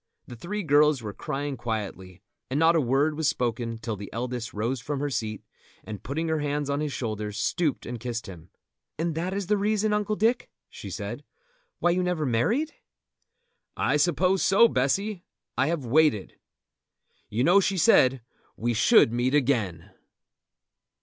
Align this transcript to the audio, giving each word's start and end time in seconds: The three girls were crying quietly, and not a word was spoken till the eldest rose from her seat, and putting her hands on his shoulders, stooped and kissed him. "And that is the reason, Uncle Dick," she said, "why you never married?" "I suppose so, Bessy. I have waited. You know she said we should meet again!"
The 0.25 0.35
three 0.35 0.63
girls 0.63 1.03
were 1.03 1.13
crying 1.13 1.55
quietly, 1.55 2.23
and 2.49 2.59
not 2.59 2.75
a 2.75 2.81
word 2.81 3.15
was 3.15 3.29
spoken 3.29 3.77
till 3.77 3.95
the 3.95 4.09
eldest 4.11 4.51
rose 4.51 4.81
from 4.81 4.99
her 4.99 5.11
seat, 5.11 5.43
and 5.83 6.01
putting 6.01 6.27
her 6.27 6.39
hands 6.39 6.71
on 6.71 6.79
his 6.79 6.91
shoulders, 6.91 7.37
stooped 7.37 7.85
and 7.85 7.99
kissed 7.99 8.25
him. 8.25 8.49
"And 8.97 9.13
that 9.13 9.31
is 9.31 9.45
the 9.45 9.57
reason, 9.59 9.93
Uncle 9.93 10.15
Dick," 10.15 10.49
she 10.71 10.89
said, 10.89 11.23
"why 11.77 11.91
you 11.91 12.01
never 12.01 12.25
married?" 12.25 12.73
"I 13.77 13.95
suppose 13.97 14.41
so, 14.41 14.67
Bessy. 14.67 15.23
I 15.55 15.67
have 15.67 15.85
waited. 15.85 16.33
You 17.29 17.43
know 17.43 17.59
she 17.59 17.77
said 17.77 18.23
we 18.57 18.73
should 18.73 19.13
meet 19.13 19.35
again!" 19.35 19.91